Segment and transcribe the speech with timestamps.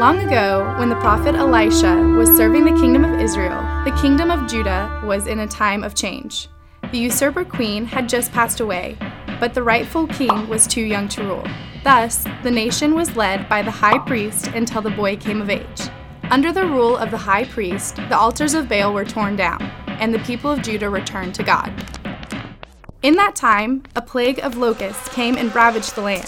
[0.00, 4.48] Long ago, when the prophet Elisha was serving the kingdom of Israel, the kingdom of
[4.50, 6.48] Judah was in a time of change.
[6.90, 8.96] The usurper queen had just passed away,
[9.38, 11.46] but the rightful king was too young to rule.
[11.84, 15.90] Thus, the nation was led by the high priest until the boy came of age.
[16.30, 20.14] Under the rule of the high priest, the altars of Baal were torn down, and
[20.14, 21.70] the people of Judah returned to God.
[23.02, 26.26] In that time, a plague of locusts came and ravaged the land.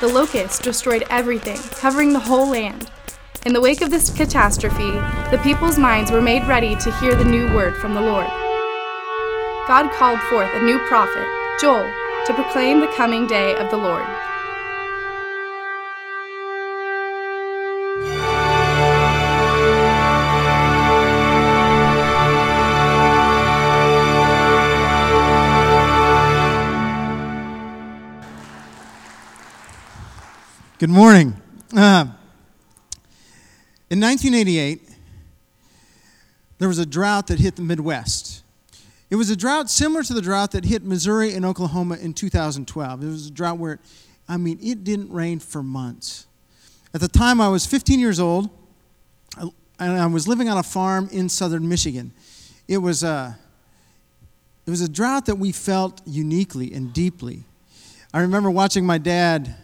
[0.00, 2.90] The locusts destroyed everything, covering the whole land.
[3.44, 4.92] In the wake of this catastrophe,
[5.32, 8.28] the people's minds were made ready to hear the new word from the Lord.
[9.66, 11.26] God called forth a new prophet,
[11.60, 11.92] Joel,
[12.26, 14.06] to proclaim the coming day of the Lord.
[30.78, 31.42] Good morning.
[31.76, 32.06] Uh,
[33.92, 34.88] in 1988,
[36.56, 38.42] there was a drought that hit the Midwest.
[39.10, 43.04] It was a drought similar to the drought that hit Missouri and Oklahoma in 2012.
[43.04, 43.80] It was a drought where,
[44.26, 46.26] I mean, it didn't rain for months.
[46.94, 48.48] At the time, I was 15 years old,
[49.36, 52.12] and I was living on a farm in southern Michigan.
[52.68, 53.38] It was a,
[54.66, 57.44] it was a drought that we felt uniquely and deeply.
[58.14, 59.54] I remember watching my dad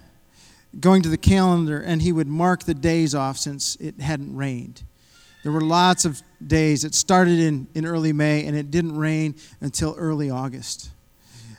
[0.79, 4.83] going to the calendar and he would mark the days off since it hadn't rained.
[5.43, 6.85] There were lots of days.
[6.85, 10.91] It started in, in early May and it didn't rain until early August.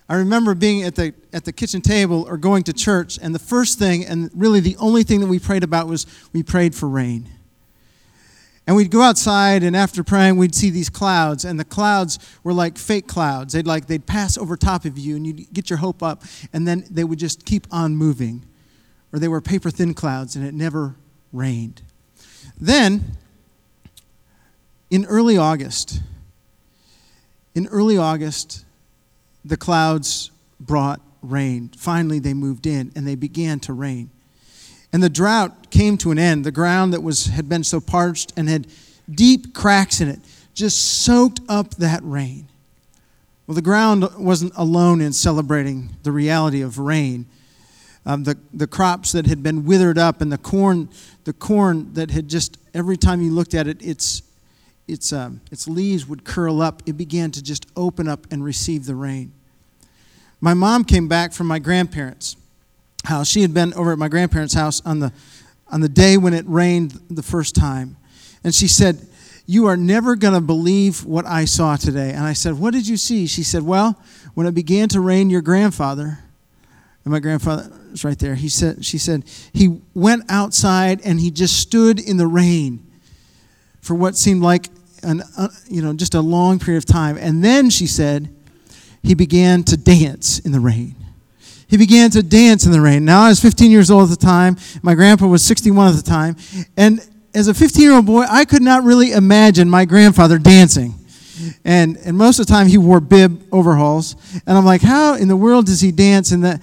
[0.08, 3.40] I remember being at the, at the kitchen table or going to church, and the
[3.40, 6.90] first thing, and really the only thing that we prayed about was we prayed for
[6.90, 7.30] rain.
[8.66, 12.54] And we'd go outside, and after praying, we'd see these clouds, and the clouds were
[12.54, 13.54] like fake clouds.
[13.54, 16.24] They'd like they'd pass over top of you, and you'd get your hope up,
[16.54, 18.46] and then they would just keep on moving
[19.12, 20.96] or they were paper thin clouds and it never
[21.32, 21.82] rained.
[22.60, 23.18] Then,
[24.90, 26.02] in early August,
[27.56, 28.66] in early August,
[29.44, 31.70] the clouds brought rain.
[31.78, 34.10] Finally, they moved in and they began to rain.
[34.92, 36.44] And the drought came to an end.
[36.44, 38.68] The ground that was, had been so parched and had
[39.10, 40.20] deep cracks in it
[40.54, 42.50] just soaked up that rain.
[43.48, 47.26] Well, the ground wasn't alone in celebrating the reality of rain
[48.06, 50.90] um, the, the crops that had been withered up and the corn,
[51.26, 54.24] the corn that had just, every time you looked at it, its,
[54.88, 56.82] its, um, its leaves would curl up.
[56.86, 59.34] It began to just open up and receive the rain.
[60.42, 62.38] My mom came back from my grandparents'
[63.06, 63.28] house.
[63.28, 65.12] She had been over at my grandparents' house on the,
[65.68, 67.98] on the day when it rained the first time.
[68.44, 69.06] And she said,
[69.46, 72.12] You are never going to believe what I saw today.
[72.12, 73.28] And I said, What did you see?
[73.28, 74.02] She said, Well,
[74.34, 76.20] when it began to rain, your grandfather,
[77.04, 78.36] and my grandfather was right there.
[78.36, 79.24] He said, she said,
[79.54, 82.86] he went outside and he just stood in the rain
[83.82, 84.68] for what seemed like
[85.04, 87.18] an, uh, you know, just a long period of time.
[87.18, 88.34] And then she said,
[89.02, 90.96] he began to dance in the rain.
[91.68, 93.06] He began to dance in the rain.
[93.06, 94.58] Now I was 15 years old at the time.
[94.82, 96.36] My grandpa was 61 at the time.
[96.76, 97.00] And
[97.34, 100.96] as a 15 year old boy, I could not really imagine my grandfather dancing.
[101.64, 104.16] And, and most of the time he wore bib overalls.
[104.46, 106.62] And I'm like, how in the world does he dance in that?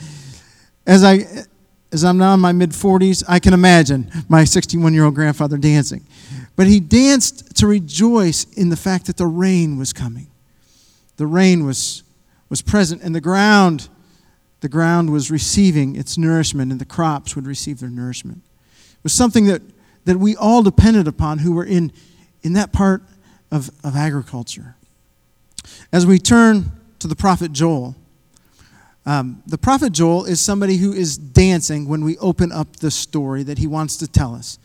[0.86, 1.26] As, I,
[1.92, 5.56] as I'm now in my mid 40s, I can imagine my 61 year old grandfather
[5.56, 6.06] dancing.
[6.54, 10.28] But he danced to rejoice in the fact that the rain was coming.
[11.16, 12.02] The rain was,
[12.48, 13.88] was present, and the ground,
[14.60, 18.42] the ground was receiving its nourishment, and the crops would receive their nourishment.
[18.74, 19.62] It was something that,
[20.04, 21.92] that we all depended upon who were in,
[22.42, 23.02] in that part
[23.50, 24.76] of, of agriculture.
[25.92, 27.96] As we turn to the prophet Joel,
[29.06, 33.44] um, the prophet Joel is somebody who is dancing when we open up the story
[33.44, 34.58] that he wants to tell us.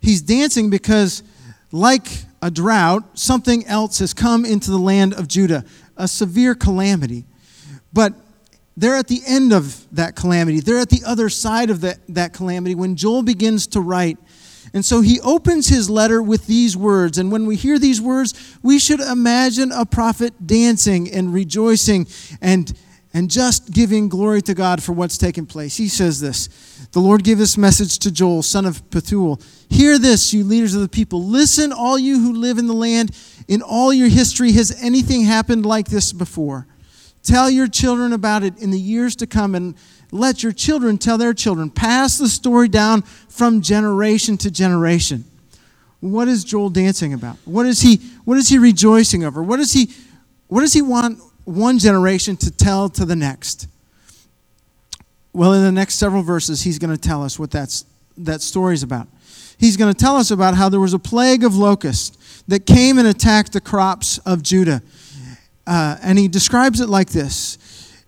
[0.00, 1.24] He's dancing because,
[1.72, 2.06] like
[2.40, 5.64] a drought, something else has come into the land of Judah,
[5.96, 7.24] a severe calamity.
[7.92, 8.14] But
[8.76, 10.60] they're at the end of that calamity.
[10.60, 14.18] They're at the other side of that, that calamity when Joel begins to write.
[14.72, 17.18] And so he opens his letter with these words.
[17.18, 22.06] And when we hear these words, we should imagine a prophet dancing and rejoicing
[22.40, 22.72] and
[23.18, 25.76] and just giving glory to God for what's taken place.
[25.76, 26.46] He says this
[26.92, 29.44] The Lord gave this message to Joel, son of Pethuel.
[29.68, 31.24] Hear this, you leaders of the people.
[31.24, 33.10] Listen, all you who live in the land.
[33.48, 36.68] In all your history, has anything happened like this before?
[37.24, 39.74] Tell your children about it in the years to come, and
[40.12, 41.70] let your children tell their children.
[41.70, 45.24] Pass the story down from generation to generation.
[45.98, 47.36] What is Joel dancing about?
[47.44, 49.42] What is he, what is he rejoicing over?
[49.42, 49.90] What, is he,
[50.46, 53.68] what does he want one generation to tell to the next?
[55.32, 57.84] Well, in the next several verses, he's going to tell us what that's,
[58.18, 59.08] that story is about.
[59.58, 62.98] He's going to tell us about how there was a plague of locusts that came
[62.98, 64.82] and attacked the crops of Judah.
[65.66, 67.58] Uh, and he describes it like this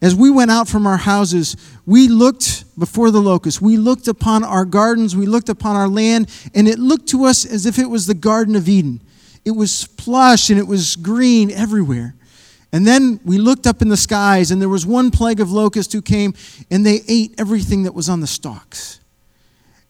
[0.02, 1.56] As we went out from our houses,
[1.86, 3.60] we looked before the locusts.
[3.60, 7.44] We looked upon our gardens, we looked upon our land, and it looked to us
[7.44, 9.00] as if it was the Garden of Eden.
[9.44, 12.14] It was plush and it was green everywhere.
[12.72, 15.92] And then we looked up in the skies, and there was one plague of locusts
[15.92, 16.34] who came,
[16.70, 19.00] and they ate everything that was on the stalks.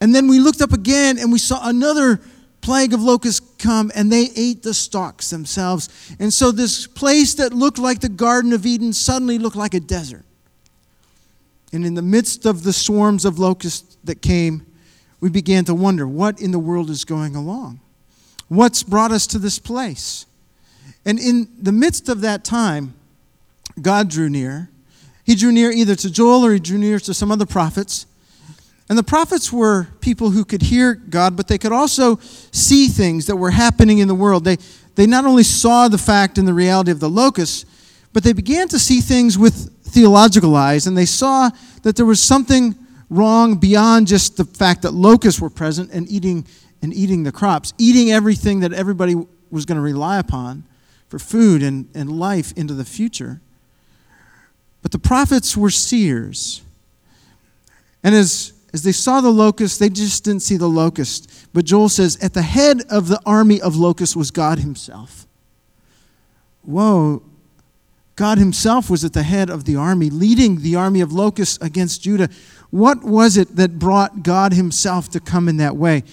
[0.01, 2.21] And then we looked up again, and we saw another
[2.63, 5.89] plague of locusts come, and they ate the stalks themselves.
[6.19, 9.81] And so this place that looked like the Garden of Eden suddenly looked like a
[9.81, 10.25] desert.
[11.73, 14.67] And in the midst of the swarms of locusts that came,
[15.21, 17.81] we began to wonder what in the world is going along?
[18.49, 20.27] What's brought us to this place?
[21.05, 22.95] And in the midst of that time,
[23.81, 24.69] God drew near.
[25.25, 28.07] He drew near either to Joel or he drew near to some other prophets.
[28.89, 32.17] And the prophets were people who could hear God, but they could also
[32.51, 34.45] see things that were happening in the world.
[34.45, 34.57] They,
[34.97, 37.65] they not only saw the fact and the reality of the locusts,
[38.13, 41.51] but they began to see things with theological eyes, and they saw
[41.85, 42.75] that there was something
[43.09, 46.45] wrong beyond just the fact that locusts were present and eating
[46.83, 49.15] and eating the crops, eating everything that everybody
[49.51, 50.65] was going to rely upon
[51.11, 53.41] for food and, and life into the future.
[54.81, 56.63] But the prophets were seers.
[58.03, 61.49] And as, as they saw the locust, they just didn't see the locust.
[61.53, 65.27] But Joel says, at the head of the army of locusts was God Himself.
[66.63, 67.23] Whoa,
[68.15, 72.03] God Himself was at the head of the army, leading the army of locusts against
[72.03, 72.29] Judah.
[72.71, 76.05] What was it that brought God Himself to come in that way?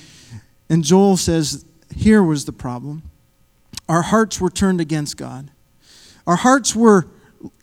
[0.69, 1.63] And Joel says,
[1.95, 3.03] here was the problem
[3.89, 5.51] our hearts were turned against God.
[6.25, 7.07] Our hearts were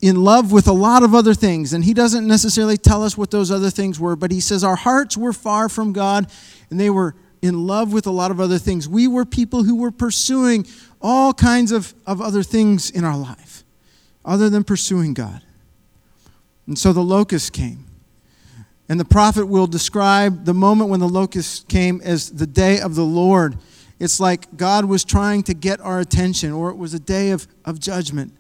[0.00, 3.30] in love with a lot of other things, and He doesn't necessarily tell us what
[3.30, 6.30] those other things were, but He says our hearts were far from God,
[6.70, 8.88] and they were in love with a lot of other things.
[8.88, 10.66] We were people who were pursuing
[11.02, 13.64] all kinds of, of other things in our life
[14.24, 15.42] other than pursuing God.
[16.66, 17.84] And so the locust came.
[18.88, 22.94] And the prophet will describe the moment when the locust came as the day of
[22.94, 23.56] the Lord.
[24.04, 27.48] It's like God was trying to get our attention, or it was a day of,
[27.64, 28.34] of judgment.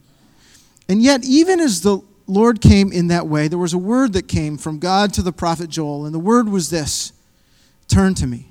[0.90, 4.28] And yet, even as the Lord came in that way, there was a word that
[4.28, 7.14] came from God to the prophet Joel, and the word was this
[7.88, 8.50] Turn to me.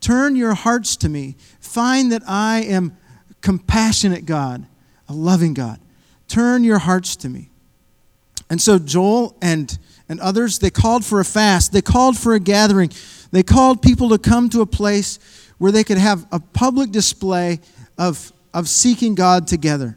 [0.00, 1.34] Turn your hearts to me.
[1.58, 2.96] Find that I am
[3.40, 4.64] compassionate God,
[5.08, 5.80] a loving God.
[6.28, 7.50] Turn your hearts to me.
[8.48, 9.76] And so Joel and,
[10.08, 11.72] and others, they called for a fast.
[11.72, 12.92] They called for a gathering.
[13.32, 15.18] They called people to come to a place
[15.58, 17.60] where they could have a public display
[17.96, 19.96] of, of seeking God together.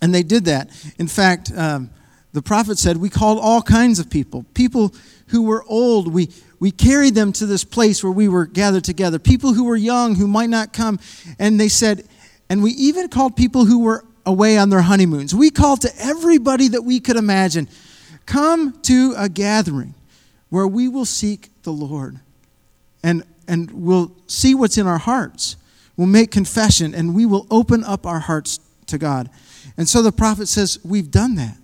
[0.00, 0.70] And they did that.
[0.98, 1.90] In fact, um,
[2.32, 4.44] the prophet said, We called all kinds of people.
[4.54, 4.94] People
[5.28, 9.18] who were old, we, we carried them to this place where we were gathered together.
[9.18, 10.98] People who were young, who might not come.
[11.38, 12.06] And they said,
[12.48, 15.34] and we even called people who were away on their honeymoons.
[15.34, 17.68] We called to everybody that we could imagine
[18.26, 19.94] come to a gathering
[20.48, 22.20] where we will seek the Lord.
[23.02, 25.56] And and we'll see what's in our hearts.
[25.96, 29.30] We'll make confession and we will open up our hearts to God.
[29.76, 31.56] And so the prophet says, We've done that.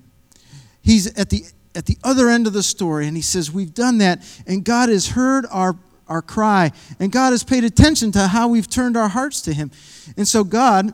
[0.83, 1.45] He's at the
[1.75, 4.89] at the other end of the story, and he says, We've done that, and God
[4.89, 5.77] has heard our,
[6.09, 9.71] our cry, and God has paid attention to how we've turned our hearts to Him.
[10.17, 10.93] And so God,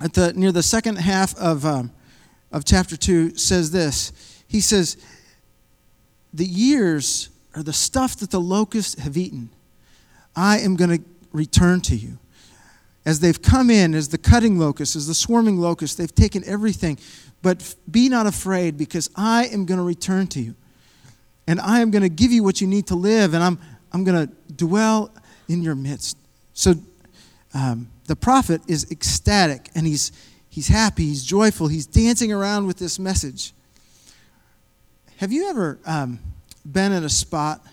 [0.00, 1.92] at the near the second half of, um,
[2.50, 4.12] of chapter 2, says this.
[4.46, 4.96] He says,
[6.32, 9.50] The years are the stuff that the locusts have eaten
[10.38, 12.16] I am going to return to you.
[13.04, 16.96] As they've come in, as the cutting locusts, as the swarming locusts, they've taken everything.
[17.42, 20.54] But be not afraid, because I am going to return to you.
[21.48, 23.58] And I am going to give you what you need to live, and I'm,
[23.92, 25.10] I'm going to dwell
[25.48, 26.16] in your midst.
[26.54, 26.74] So
[27.52, 30.12] um, the prophet is ecstatic, and he's,
[30.48, 33.52] he's happy, he's joyful, he's dancing around with this message.
[35.16, 36.20] Have you ever um,
[36.64, 37.66] been at a spot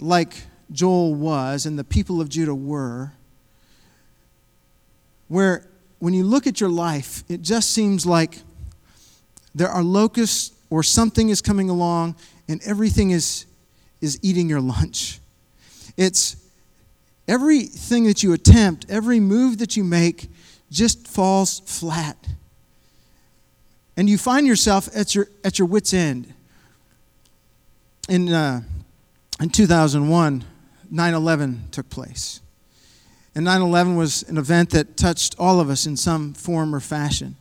[0.00, 0.34] like
[0.70, 3.12] Joel was and the people of Judah were,
[5.28, 5.66] where
[5.98, 8.42] when you look at your life, it just seems like
[9.54, 12.16] there are locusts or something is coming along
[12.48, 13.46] and everything is,
[14.00, 15.20] is eating your lunch.
[15.96, 16.36] It's
[17.26, 20.30] everything that you attempt, every move that you make
[20.70, 22.16] just falls flat.
[23.96, 26.34] And you find yourself at your, at your wits' end.
[28.08, 28.60] In, uh,
[29.40, 30.44] in 2001,
[30.90, 32.40] 9 11 took place.
[33.34, 36.80] And 9 11 was an event that touched all of us in some form or
[36.80, 37.36] fashion.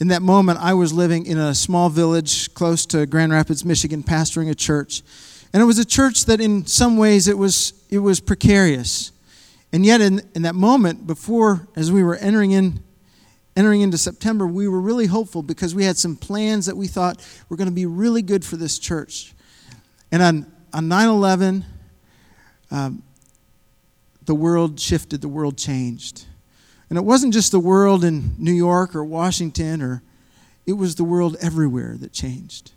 [0.00, 4.02] In that moment, I was living in a small village close to Grand Rapids, Michigan,
[4.02, 5.02] pastoring a church.
[5.52, 9.12] And it was a church that, in some ways, it was, it was precarious.
[9.72, 12.82] And yet, in, in that moment, before, as we were entering in,
[13.56, 17.24] entering into September, we were really hopeful because we had some plans that we thought
[17.48, 19.32] were going to be really good for this church.
[20.10, 21.64] And on, on 9 11,
[22.74, 23.04] um,
[24.24, 26.26] the world shifted, the world changed.
[26.88, 30.02] And it wasn't just the world in New York or Washington, or
[30.66, 32.72] it was the world everywhere that changed.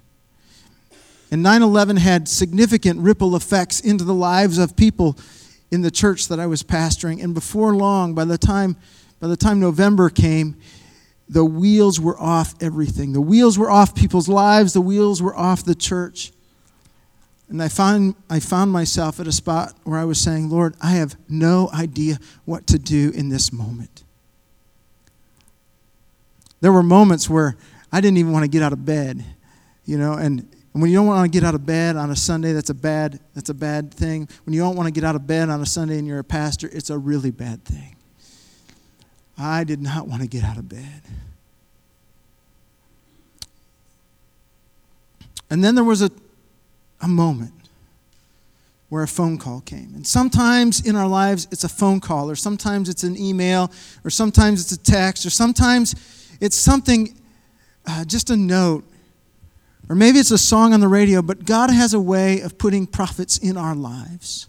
[1.32, 5.18] And 9 11 had significant ripple effects into the lives of people
[5.72, 7.24] in the church that I was pastoring.
[7.24, 8.77] And before long, by the time,
[9.20, 10.58] by the time November came,
[11.27, 13.13] the wheels were off everything.
[13.13, 16.32] The wheels were off people's lives, the wheels were off the church.
[17.50, 20.92] And I found, I found myself at a spot where I was saying, Lord, I
[20.92, 24.04] have no idea what to do in this moment.
[26.60, 27.56] There were moments where
[27.92, 29.24] I didn't even want to get out of bed,
[29.86, 32.51] you know, and when you don't want to get out of bed on a Sunday,
[32.54, 34.27] that's a bad, that's a bad thing.
[34.46, 36.24] When you don't want to get out of bed on a Sunday and you're a
[36.24, 37.96] pastor, it's a really bad thing.
[39.38, 41.01] I did not want to get out of bed.
[45.50, 46.12] And then there was a
[47.01, 47.54] a moment
[48.89, 49.92] where a phone call came.
[49.96, 53.72] And sometimes in our lives, it's a phone call, or sometimes it's an email,
[54.04, 55.96] or sometimes it's a text, or sometimes
[56.39, 57.20] it's something,
[57.86, 58.86] uh, just a note,
[59.89, 62.88] or maybe it's a song on the radio, but God has a way of putting
[62.88, 64.48] prophets in our lives.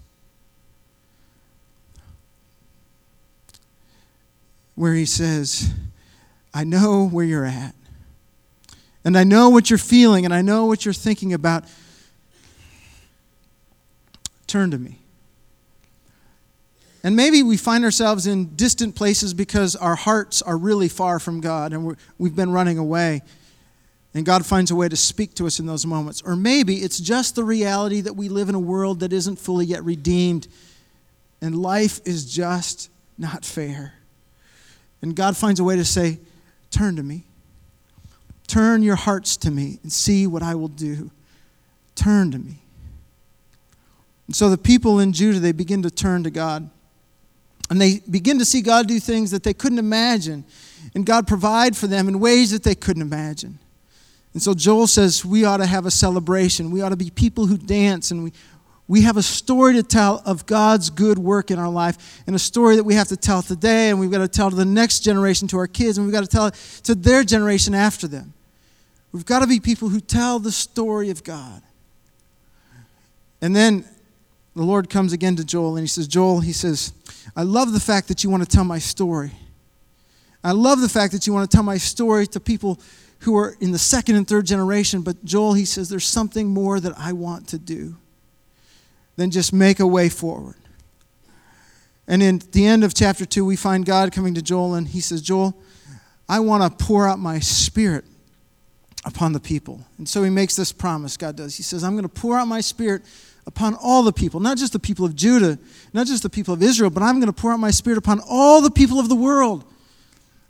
[4.76, 5.72] Where He says,
[6.54, 7.74] I know where you're at,
[9.04, 11.64] and I know what you're feeling, and I know what you're thinking about
[14.48, 14.98] Turn to me.
[17.04, 21.40] And maybe we find ourselves in distant places because our hearts are really far from
[21.40, 23.22] God and we have been running away.
[24.14, 26.22] And God finds a way to speak to us in those moments.
[26.22, 29.64] Or maybe it's just the reality that we live in a world that isn't fully
[29.64, 30.48] yet redeemed
[31.40, 33.94] and life is just not fair.
[35.02, 36.18] And God finds a way to say,
[36.70, 37.24] Turn to me.
[38.46, 41.10] Turn your hearts to me and see what I will do.
[41.94, 42.62] Turn to me.
[44.28, 46.70] And so the people in Judah, they begin to turn to God.
[47.70, 50.44] And they begin to see God do things that they couldn't imagine.
[50.94, 53.58] And God provide for them in ways that they couldn't imagine.
[54.34, 56.70] And so Joel says we ought to have a celebration.
[56.70, 58.32] We ought to be people who dance and we,
[58.86, 62.38] we have a story to tell of God's good work in our life and a
[62.38, 65.00] story that we have to tell today and we've got to tell to the next
[65.00, 66.54] generation, to our kids, and we've got to tell it
[66.84, 68.32] to their generation after them.
[69.12, 71.62] We've got to be people who tell the story of God.
[73.40, 73.84] And then
[74.58, 76.92] the Lord comes again to Joel and he says, Joel, he says,
[77.36, 79.30] I love the fact that you want to tell my story.
[80.42, 82.80] I love the fact that you want to tell my story to people
[83.20, 85.02] who are in the second and third generation.
[85.02, 87.98] But Joel, he says, there's something more that I want to do
[89.14, 90.56] than just make a way forward.
[92.08, 95.00] And in the end of chapter 2, we find God coming to Joel and he
[95.00, 95.56] says, Joel,
[96.28, 98.04] I want to pour out my spirit
[99.04, 99.84] upon the people.
[99.98, 101.56] And so he makes this promise, God does.
[101.56, 103.02] He says, I'm going to pour out my spirit
[103.48, 105.58] upon all the people, not just the people of Judah,
[105.94, 108.20] not just the people of Israel, but I'm going to pour out my spirit upon
[108.28, 109.64] all the people of the world,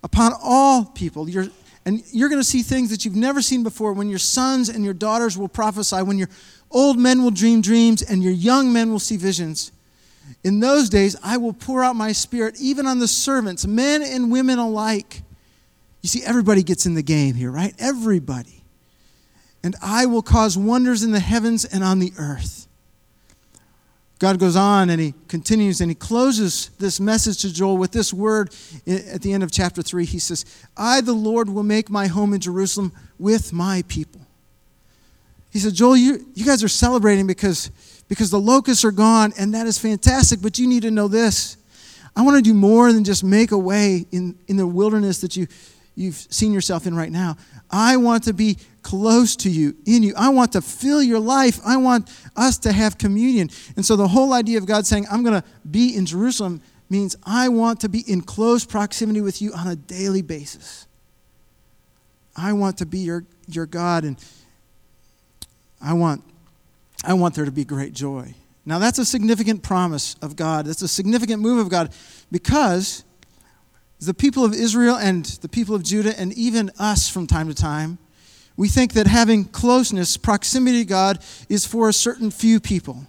[0.02, 1.28] upon all people.
[1.28, 1.47] You're,
[1.87, 4.85] and you're going to see things that you've never seen before when your sons and
[4.85, 6.28] your daughters will prophesy, when your
[6.73, 9.71] old men will dream dreams, and your young men will see visions.
[10.43, 14.33] In those days, I will pour out my spirit even on the servants, men and
[14.33, 15.23] women alike.
[16.02, 17.75] You see, everybody gets in the game here, right?
[17.78, 18.64] Everybody.
[19.62, 22.67] And I will cause wonders in the heavens and on the earth.
[24.18, 28.12] God goes on and he continues and he closes this message to Joel with this
[28.12, 28.52] word
[28.87, 30.04] at the end of chapter 3.
[30.04, 30.44] He says,
[30.76, 34.20] I, the Lord, will make my home in Jerusalem with my people.
[35.50, 37.70] He said, Joel, you, you guys are celebrating because,
[38.08, 41.56] because the locusts are gone, and that is fantastic, but you need to know this.
[42.14, 45.37] I want to do more than just make a way in, in the wilderness that
[45.37, 45.46] you,
[45.99, 47.37] you've seen yourself in right now.
[47.71, 50.14] I want to be close to you, in you.
[50.17, 51.61] I want to fill your life.
[51.64, 53.50] I want us to have communion.
[53.76, 57.17] And so the whole idea of God saying, I'm going to be in Jerusalem means
[57.25, 60.87] I want to be in close proximity with you on a daily basis.
[62.37, 64.17] I want to be your, your God, and
[65.81, 66.23] I want
[67.05, 68.35] I want there to be great joy.
[68.67, 70.67] Now, that's a significant promise of God.
[70.67, 71.95] That's a significant move of God
[72.31, 73.05] because
[74.07, 77.55] the people of Israel and the people of Judah, and even us from time to
[77.55, 77.99] time,
[78.57, 83.07] we think that having closeness, proximity to God, is for a certain few people.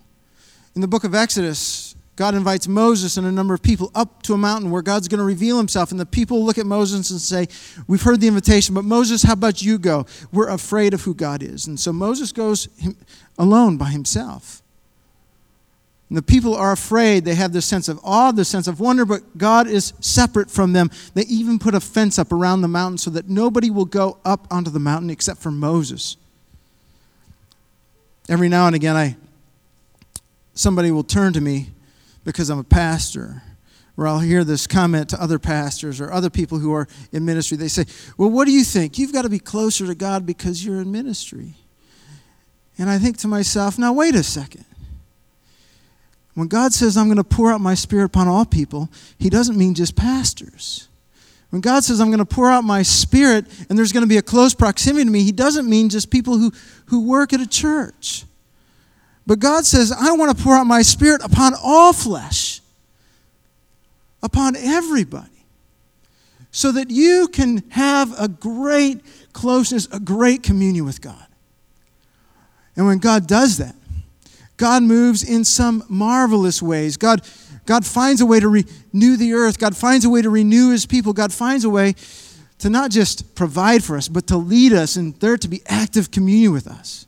[0.75, 4.34] In the book of Exodus, God invites Moses and a number of people up to
[4.34, 5.91] a mountain where God's going to reveal himself.
[5.91, 7.48] And the people look at Moses and say,
[7.88, 10.05] We've heard the invitation, but Moses, how about you go?
[10.31, 11.65] We're afraid of who God is.
[11.65, 12.67] And so Moses goes
[13.38, 14.62] alone by himself.
[16.09, 17.23] And the people are afraid.
[17.23, 20.73] They have this sense of awe, this sense of wonder, but God is separate from
[20.73, 20.89] them.
[21.13, 24.47] They even put a fence up around the mountain so that nobody will go up
[24.49, 26.17] onto the mountain except for Moses.
[28.27, 29.17] Every now and again, I,
[30.55, 31.69] somebody will turn to me
[32.23, 33.43] because I'm a pastor,
[33.95, 37.55] or I'll hear this comment to other pastors or other people who are in ministry.
[37.57, 37.85] They say,
[38.17, 38.97] Well, what do you think?
[38.97, 41.53] You've got to be closer to God because you're in ministry.
[42.77, 44.65] And I think to myself, Now, wait a second.
[46.39, 49.58] When God says, I'm going to pour out my spirit upon all people, He doesn't
[49.58, 50.88] mean just pastors.
[51.50, 54.15] When God says, I'm going to pour out my spirit and there's going to be
[54.15, 56.53] a close proximity to me, He doesn't mean just people who,
[56.86, 58.24] who work at a church.
[59.27, 62.62] But God says, I want to pour out my spirit upon all flesh,
[64.24, 65.43] upon everybody,
[66.51, 69.01] so that you can have a great
[69.34, 71.27] closeness, a great communion with God.
[72.77, 73.75] And when God does that,
[74.59, 76.97] God moves in some marvelous ways.
[76.97, 77.21] God,
[77.65, 79.57] God finds a way to renew the earth.
[79.57, 81.13] God finds a way to renew his people.
[81.13, 81.95] God finds a way
[82.57, 86.11] to not just provide for us, but to lead us and there to be active
[86.11, 87.07] communion with us.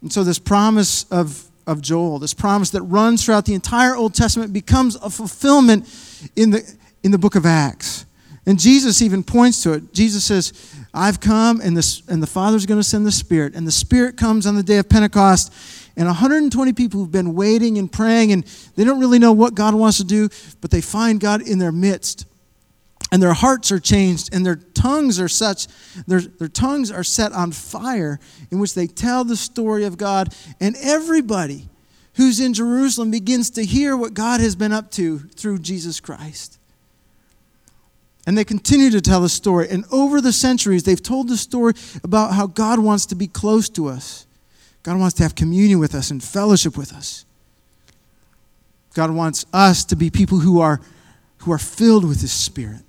[0.00, 4.14] And so, this promise of, of Joel, this promise that runs throughout the entire Old
[4.14, 5.86] Testament, becomes a fulfillment
[6.34, 8.06] in the, in the book of Acts.
[8.46, 9.92] And Jesus even points to it.
[9.92, 10.52] Jesus says,
[10.94, 13.54] I've come, and, this, and the Father's going to send the Spirit.
[13.54, 15.52] And the Spirit comes on the day of Pentecost,
[15.96, 18.44] and 120 people who've been waiting and praying, and
[18.76, 20.28] they don't really know what God wants to do,
[20.60, 22.26] but they find God in their midst.
[23.10, 25.66] And their hearts are changed, and their tongues are such,
[26.06, 28.18] their, their tongues are set on fire,
[28.50, 30.34] in which they tell the story of God.
[30.60, 31.68] And everybody
[32.14, 36.58] who's in Jerusalem begins to hear what God has been up to through Jesus Christ.
[38.26, 39.68] And they continue to tell the story.
[39.68, 43.68] And over the centuries, they've told the story about how God wants to be close
[43.70, 44.26] to us.
[44.82, 47.24] God wants to have communion with us and fellowship with us.
[48.94, 50.80] God wants us to be people who are,
[51.38, 52.82] who are filled with His Spirit.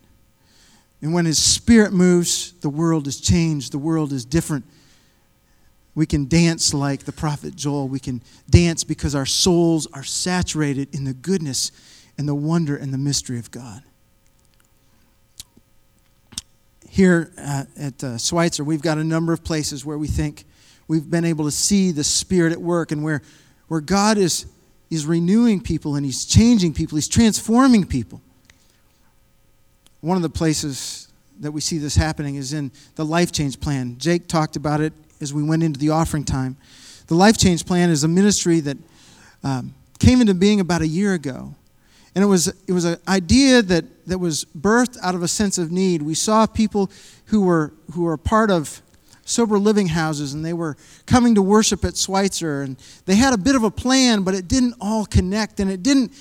[1.01, 4.65] And when His Spirit moves, the world is changed, the world is different.
[5.95, 7.87] We can dance like the prophet Joel.
[7.87, 11.71] We can dance because our souls are saturated in the goodness
[12.17, 13.83] and the wonder and the mystery of God.
[16.89, 20.45] Here at, uh, Schweitzer, we've got a number of places where we think
[20.87, 23.21] we've been able to see the Spirit at work and where,
[23.67, 24.45] where God is,
[24.89, 28.21] is renewing people and He's changing people, He's transforming people.
[30.01, 31.07] One of the places
[31.39, 33.97] that we see this happening is in the Life Change Plan.
[33.97, 36.57] Jake talked about it as we went into the offering time.
[37.07, 38.77] The Life Change Plan is a ministry that
[39.43, 41.55] um, came into being about a year ago.
[42.15, 45.57] And it was, it was an idea that, that was birthed out of a sense
[45.57, 46.01] of need.
[46.01, 46.91] We saw people
[47.25, 48.81] who were, who were part of
[49.33, 53.37] sober living houses and they were coming to worship at Schweitzer and they had a
[53.37, 56.13] bit of a plan, but it didn't all connect and it didn't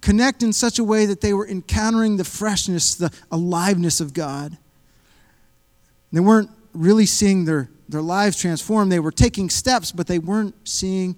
[0.00, 4.56] connect in such a way that they were encountering the freshness, the aliveness of God.
[6.12, 8.90] They weren't really seeing their, their lives transformed.
[8.90, 11.16] They were taking steps, but they weren't seeing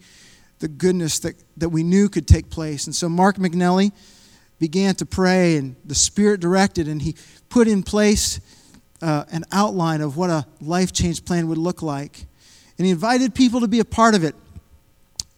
[0.59, 2.87] the goodness that, that we knew could take place.
[2.87, 3.93] And so Mark McNelly
[4.59, 7.17] began to pray, and the Spirit directed, and he
[7.49, 8.41] put in place
[9.03, 12.25] uh, an outline of what a life change plan would look like.
[12.79, 14.35] And he invited people to be a part of it.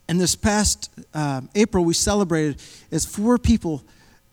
[0.08, 2.60] And this past uh, April, we celebrated
[2.92, 3.82] as four people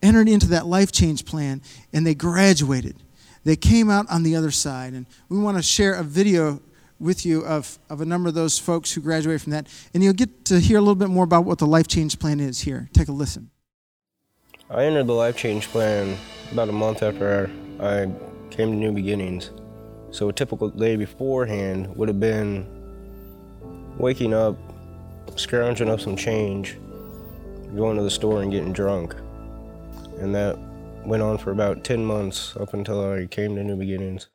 [0.02, 2.96] entered into that life change plan and they graduated.
[3.44, 4.92] They came out on the other side.
[4.92, 6.60] And we want to share a video
[7.00, 9.66] with you of, of a number of those folks who graduated from that.
[9.94, 12.38] And you'll get to hear a little bit more about what the life change plan
[12.38, 12.88] is here.
[12.92, 13.50] Take a listen.
[14.70, 16.16] I entered the life change plan
[16.52, 18.06] about a month after I
[18.52, 19.50] came to New Beginnings.
[20.10, 22.66] So a typical day beforehand would have been
[23.96, 24.58] waking up,
[25.36, 26.76] scrounging up some change,
[27.74, 29.14] going to the store and getting drunk.
[30.18, 30.58] And that
[31.06, 34.28] went on for about 10 months up until I came to New Beginnings.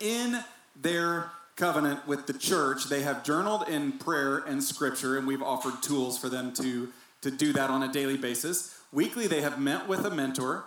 [0.00, 0.44] In
[0.80, 5.82] their covenant with the church, they have journaled in prayer and scripture, and we've offered
[5.82, 8.78] tools for them to, to do that on a daily basis.
[8.92, 10.64] Weekly, they have met with a mentor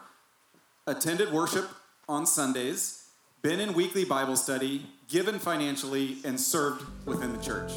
[0.87, 1.69] attended worship
[2.07, 3.09] on Sundays,
[3.41, 7.73] been in weekly Bible study, given financially, and served within the church?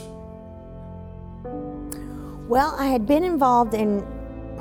[2.48, 4.06] Well, I had been involved in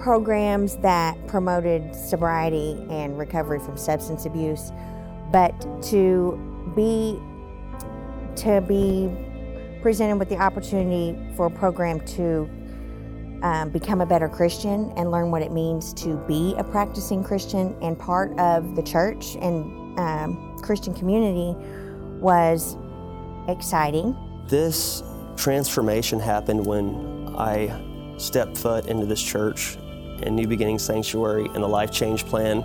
[0.02, 4.72] programs that promoted sobriety and recovery from substance abuse,
[5.32, 6.38] but to
[6.76, 7.20] be
[8.36, 9.10] to be
[9.82, 12.50] presented with the opportunity for a program to
[13.44, 17.76] um, become a better Christian and learn what it means to be a practicing Christian
[17.82, 21.56] and part of the church and um, Christian community
[22.20, 22.78] was
[23.48, 24.16] exciting.
[24.48, 25.04] This
[25.38, 29.78] transformation happened when I stepped foot into this church
[30.22, 32.64] in New Beginning Sanctuary and the Life Change Plan.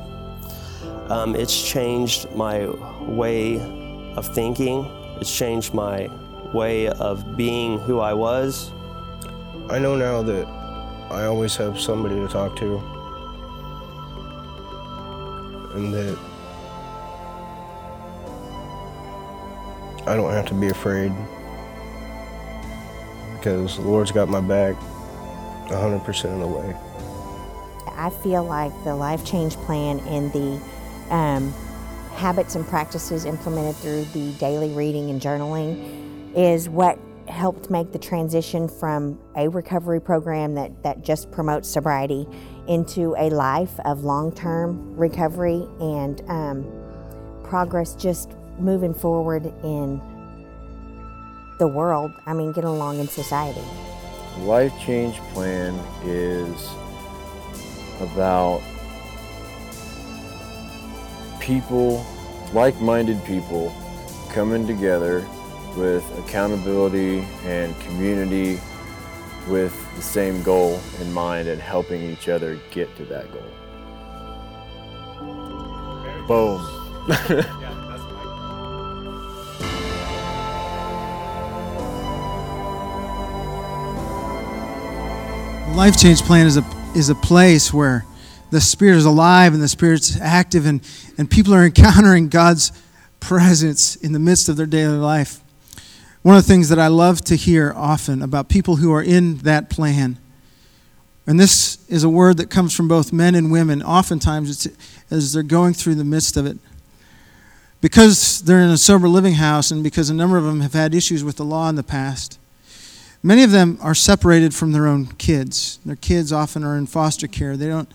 [1.09, 2.67] Um, it's changed my
[3.03, 3.61] way
[4.17, 4.85] of thinking,
[5.21, 6.11] it's changed my
[6.53, 8.73] way of being who I was.
[9.71, 10.64] I know now that
[11.15, 12.79] I always have somebody to talk to,
[15.75, 16.19] and that
[20.09, 21.13] I don't have to be afraid
[23.37, 24.75] because the Lord's got my back
[25.69, 26.77] 100% of the way.
[27.93, 30.61] I feel like the life change plan and the
[31.15, 31.53] um,
[32.15, 37.99] habits and practices implemented through the daily reading and journaling is what helped make the
[37.99, 42.27] transition from a recovery program that, that just promotes sobriety
[42.69, 46.67] into a life of long term recovery and um,
[47.43, 50.01] progress just moving forward in
[51.59, 52.13] the world.
[52.27, 53.63] I mean, getting along in society.
[54.39, 56.69] Life Change Plan is
[58.01, 58.63] about
[61.41, 62.05] people,
[62.53, 63.73] like minded people,
[64.31, 65.27] coming together
[65.77, 68.59] with accountability and community
[69.49, 73.43] with the same goal in mind and helping each other get to that goal.
[76.27, 76.61] Boom.
[85.77, 88.07] Life Change Plan is a, is a place where
[88.51, 90.81] the Spirit is alive and the Spirit's active, and,
[91.19, 92.71] and people are encountering God's
[93.19, 95.44] presence in the midst of their daily life.
[96.25, 99.37] One of the things that I love to hear often about people who are in
[99.39, 100.19] that plan,
[101.25, 104.67] and this is a word that comes from both men and women, oftentimes
[105.09, 106.59] as they're going through the midst of it.
[107.81, 110.93] Because they're in a sober living house, and because a number of them have had
[110.95, 112.41] issues with the law in the past,
[113.27, 115.79] Many of them are separated from their own kids.
[115.87, 117.57] Their kids often are in foster care.
[117.57, 117.89] They don't,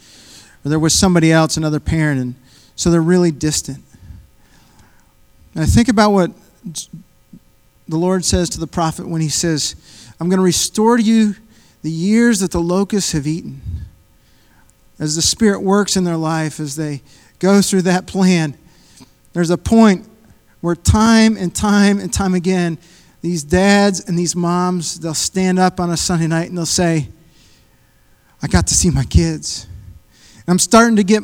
[0.65, 2.33] or they're with somebody else, another parent, and
[2.75, 3.77] so they're really distant.
[5.53, 6.31] And I think about what
[7.89, 9.75] the Lord says to the prophet when he says,
[10.19, 11.35] I'm going to restore to you
[11.81, 13.61] the years that the locusts have eaten.
[14.99, 17.01] As the Spirit works in their life, as they
[17.39, 18.55] go through that plan,
[19.33, 20.07] there's a point
[20.61, 22.77] where time and time and time again,
[23.21, 27.09] these dads and these moms, they'll stand up on a Sunday night and they'll say,
[28.41, 29.67] I got to see my kids.
[30.47, 31.23] I'm starting to get,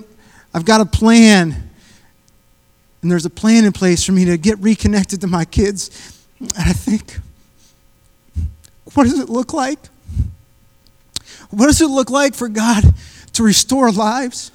[0.53, 1.69] I've got a plan.
[3.01, 6.14] And there's a plan in place for me to get reconnected to my kids.
[6.55, 7.19] And I think,
[8.93, 9.79] what does it look like?
[11.49, 12.83] What does it look like for God
[13.33, 14.51] to restore lives?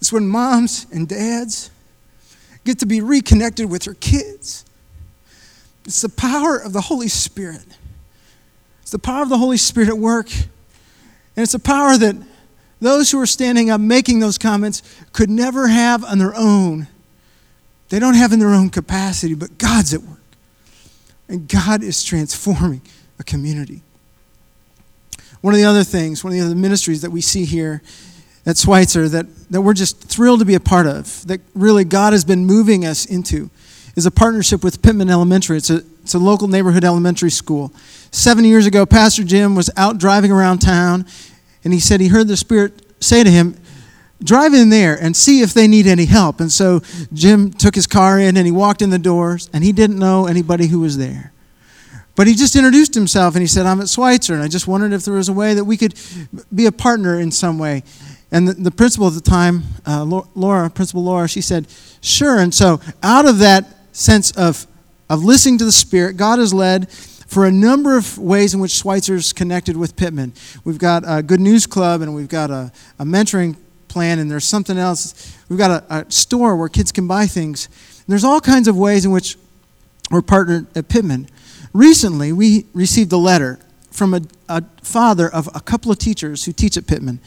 [0.00, 1.70] It's when moms and dads
[2.64, 4.64] get to be reconnected with their kids.
[5.84, 7.64] It's the power of the Holy Spirit.
[8.82, 10.30] It's the power of the Holy Spirit at work.
[10.32, 12.16] And it's a power that
[12.80, 16.88] those who are standing up making those comments could never have on their own.
[17.88, 20.19] They don't have in their own capacity, but God's at work.
[21.30, 22.82] And God is transforming
[23.20, 23.82] a community.
[25.42, 27.82] One of the other things, one of the other ministries that we see here
[28.44, 32.12] at Schweitzer that, that we're just thrilled to be a part of, that really God
[32.12, 33.48] has been moving us into,
[33.94, 35.56] is a partnership with Pittman Elementary.
[35.56, 37.72] It's a, it's a local neighborhood elementary school.
[38.10, 41.06] Seven years ago, Pastor Jim was out driving around town,
[41.62, 43.56] and he said he heard the Spirit say to him,
[44.22, 46.40] Drive in there and see if they need any help.
[46.40, 46.80] And so
[47.12, 50.26] Jim took his car in and he walked in the doors, and he didn't know
[50.26, 51.32] anybody who was there.
[52.16, 54.92] But he just introduced himself and he said, I'm at Schweitzer, and I just wondered
[54.92, 55.94] if there was a way that we could
[56.54, 57.82] be a partner in some way.
[58.30, 60.04] And the, the principal at the time, uh,
[60.34, 61.66] Laura, Principal Laura, she said,
[62.00, 62.38] Sure.
[62.38, 64.66] And so out of that sense of,
[65.08, 68.72] of listening to the Spirit, God has led for a number of ways in which
[68.72, 70.32] Schweitzer's connected with Pittman.
[70.64, 73.56] We've got a Good News Club, and we've got a, a mentoring
[73.90, 75.36] plan, and there's something else.
[75.48, 77.66] We've got a, a store where kids can buy things.
[77.66, 79.36] And there's all kinds of ways in which
[80.10, 81.28] we're partnered at Pittman.
[81.72, 83.58] Recently, we received a letter
[83.90, 87.20] from a, a father of a couple of teachers who teach at Pittman.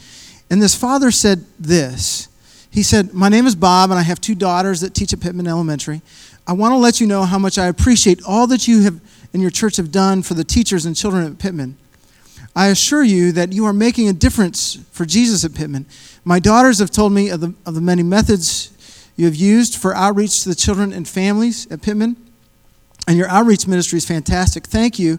[0.50, 2.28] And this father said this.
[2.70, 5.46] He said, My name is Bob, and I have two daughters that teach at Pittman
[5.46, 6.02] Elementary.
[6.46, 9.00] I want to let you know how much I appreciate all that you have
[9.32, 11.76] and your church have done for the teachers and children at Pittman.
[12.54, 15.86] I assure you that you are making a difference for Jesus at Pittman.
[16.24, 18.70] My daughters have told me of the, of the many methods
[19.16, 22.16] you have used for outreach to the children and families at Pittman,
[23.06, 24.64] and your outreach ministry is fantastic.
[24.64, 25.18] Thank you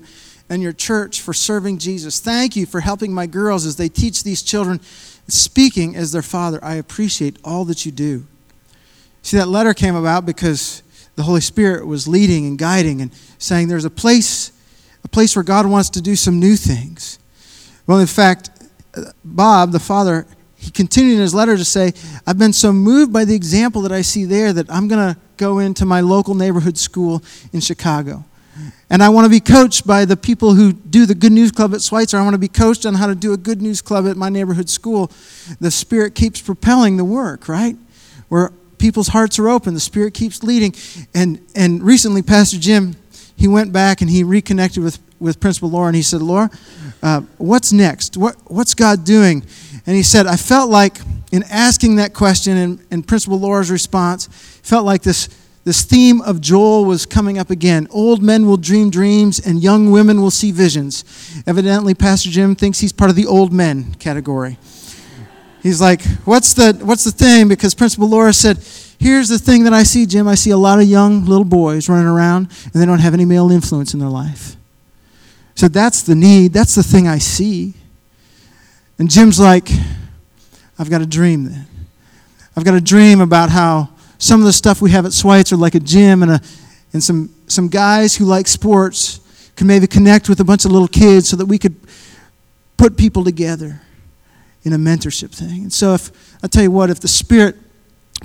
[0.50, 2.20] and your church for serving Jesus.
[2.20, 4.80] Thank you for helping my girls as they teach these children
[5.28, 6.60] speaking as their father.
[6.64, 8.26] I appreciate all that you do.
[9.22, 10.84] See, that letter came about because
[11.16, 14.52] the Holy Spirit was leading and guiding and saying there's a place,
[15.04, 17.18] a place where God wants to do some new things.
[17.88, 18.50] Well, in fact,
[18.96, 20.28] uh, Bob, the father,
[20.66, 21.94] he continued in his letter to say,
[22.26, 25.20] I've been so moved by the example that I see there that I'm going to
[25.38, 27.22] go into my local neighborhood school
[27.54, 28.26] in Chicago.
[28.90, 31.76] And I want to be coached by the people who do the Good News Club
[31.76, 32.18] at Schweitzer.
[32.18, 34.30] I want to be coached on how to do a Good News Club at my
[34.30, 35.12] neighborhood school.
[35.60, 37.76] The Spirit keeps propelling the work, right?
[38.30, 40.74] Where people's hearts are open, the Spirit keeps leading.
[41.14, 42.96] And, and recently, Pastor Jim,
[43.36, 46.50] he went back and he reconnected with, with Principal Laura and he said, Laura,
[47.04, 48.18] uh, what's next?
[48.18, 49.46] What, what's God doing?
[49.86, 51.00] And he said, I felt like
[51.32, 54.28] in asking that question and, and Principal Laura's response,
[54.64, 55.30] felt like this
[55.66, 57.88] this theme of Joel was coming up again.
[57.90, 61.04] Old men will dream dreams and young women will see visions.
[61.48, 64.60] Evidently, Pastor Jim thinks he's part of the old men category.
[65.64, 67.48] He's like, what's the, what's the thing?
[67.48, 68.60] Because Principal Laura said,
[69.00, 70.28] here's the thing that I see, Jim.
[70.28, 73.26] I see a lot of young little boys running around and they don't have any
[73.26, 74.56] male influence in their life.
[75.56, 76.54] So that's the need.
[76.54, 77.74] That's the thing I see.
[78.98, 79.70] And Jim's like,
[80.80, 81.68] I've got a dream then.
[82.56, 85.76] I've got a dream about how some of the stuff we have at Schweitzer, like
[85.76, 86.42] a gym and, a,
[86.94, 89.20] and some, some guys who like sports,
[89.56, 91.76] can maybe connect with a bunch of little kids so that we could
[92.78, 93.82] put people together
[94.64, 95.64] in a mentorship thing.
[95.64, 96.12] And so, if
[96.44, 97.56] I tell you what, if the Spirit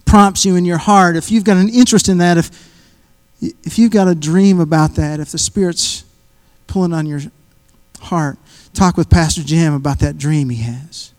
[0.04, 2.50] prompts you in your heart, if you've got an interest in that, if,
[3.40, 6.04] if you've got a dream about that, if the Spirit's
[6.66, 7.20] pulling on your
[8.00, 8.38] heart,
[8.74, 11.12] talk with Pastor Jim about that dream he has.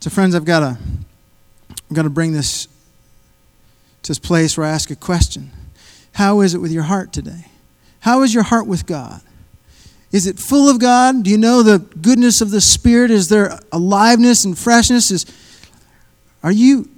[0.00, 0.78] So, friends, I've got a
[1.94, 2.66] I'm going to bring this
[4.02, 5.50] to this place where I ask a question
[6.12, 7.46] How is it with your heart today?
[8.00, 9.20] How is your heart with God?
[10.12, 11.24] Is it full of God?
[11.24, 13.10] Do you know the goodness of the Spirit?
[13.10, 15.10] Is there aliveness and freshness?
[15.10, 15.26] Is,
[16.42, 16.88] are you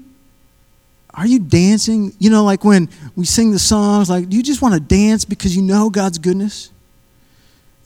[1.14, 2.12] are you dancing?
[2.18, 5.24] You know, like when we sing the songs, like, do you just want to dance
[5.24, 6.70] because you know God's goodness?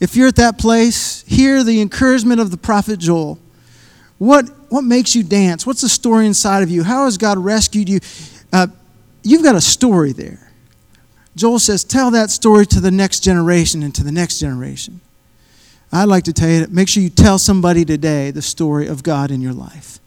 [0.01, 3.37] If you're at that place, hear the encouragement of the prophet Joel.
[4.17, 5.65] What, what makes you dance?
[5.65, 6.83] What's the story inside of you?
[6.83, 7.99] How has God rescued you?
[8.51, 8.67] Uh,
[9.23, 10.51] you've got a story there.
[11.35, 15.01] Joel says, Tell that story to the next generation and to the next generation.
[15.91, 19.29] I'd like to tell you make sure you tell somebody today the story of God
[19.29, 19.99] in your life.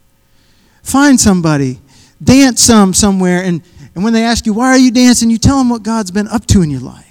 [0.82, 1.78] Find somebody,
[2.22, 3.62] dance some somewhere, and,
[3.94, 5.30] and when they ask you, Why are you dancing?
[5.30, 7.03] you tell them what God's been up to in your life.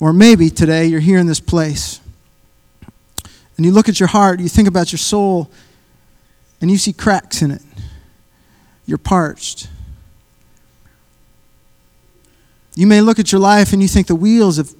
[0.00, 2.00] Or maybe today you're here in this place
[3.60, 5.50] and you look at your heart, you think about your soul,
[6.62, 7.60] and you see cracks in it.
[8.86, 9.68] You're parched.
[12.74, 14.70] You may look at your life and you think the wheels have,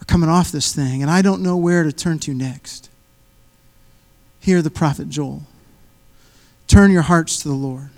[0.00, 2.88] are coming off this thing, and I don't know where to turn to next.
[4.38, 5.42] Hear the prophet Joel.
[6.68, 7.90] Turn your hearts to the Lord.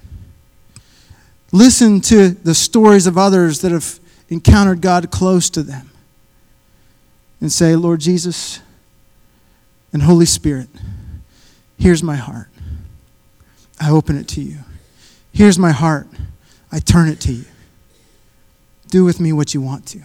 [1.53, 5.91] Listen to the stories of others that have encountered God close to them.
[7.40, 8.61] And say, Lord Jesus,
[9.92, 10.68] and Holy Spirit,
[11.79, 12.48] here's my heart.
[13.81, 14.59] I open it to you.
[15.33, 16.09] Here's my heart.
[16.72, 17.44] I turn it to you.
[18.88, 20.01] Do with me what you want to.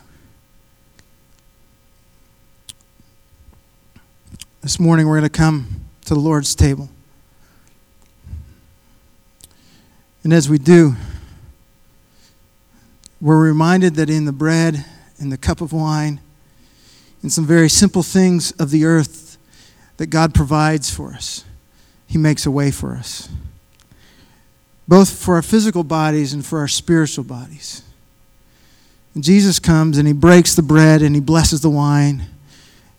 [4.62, 6.90] This morning we're going to come to the Lord's table.
[10.24, 10.96] And as we do,
[13.20, 14.86] we're reminded that in the bread
[15.18, 16.22] and the cup of wine
[17.24, 19.38] and some very simple things of the earth
[19.98, 21.46] that God provides for us.
[22.06, 23.30] He makes a way for us,
[24.88, 27.82] both for our physical bodies and for our spiritual bodies.
[29.16, 32.26] And Jesus comes and he breaks the bread and he blesses the wine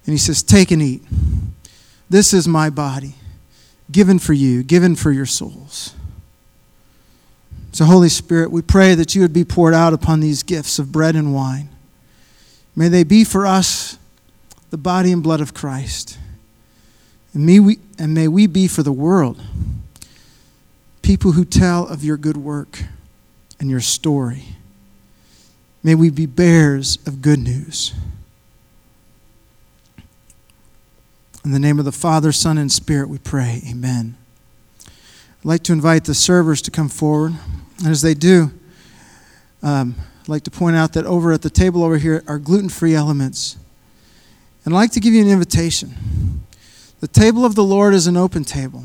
[0.06, 1.02] and he says, Take and eat.
[2.08, 3.14] This is my body,
[3.90, 5.94] given for you, given for your souls.
[7.72, 10.92] So, Holy Spirit, we pray that you would be poured out upon these gifts of
[10.92, 11.68] bread and wine.
[12.76, 13.98] May they be for us
[14.74, 16.18] the body and blood of Christ.
[17.32, 19.40] And may, we, and may we be for the world
[21.00, 22.82] people who tell of your good work
[23.60, 24.56] and your story.
[25.84, 27.94] May we be bearers of good news.
[31.44, 33.62] In the name of the Father, Son, and Spirit, we pray.
[33.70, 34.16] Amen.
[34.88, 37.34] I'd like to invite the servers to come forward.
[37.78, 38.50] And as they do,
[39.62, 42.68] Um, I'd like to point out that over at the table over here are gluten
[42.68, 43.56] free elements.
[44.64, 45.94] And I'd like to give you an invitation.
[47.00, 48.84] The table of the Lord is an open table.